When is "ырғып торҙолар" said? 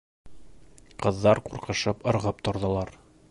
2.13-2.97